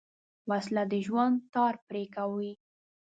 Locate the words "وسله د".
0.49-0.93